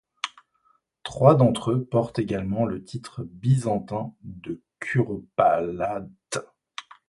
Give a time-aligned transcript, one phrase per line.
[1.03, 6.39] Trois d’entre eux portent également le titre byzantin de curopalate.